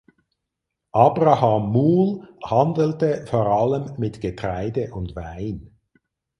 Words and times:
Abraham 0.95 1.71
Muhl 1.73 2.27
handelte 2.43 3.23
vor 3.29 3.45
allem 3.45 3.93
mit 3.99 4.19
Getreide 4.19 4.91
und 4.95 5.15
Wein. 5.15 5.77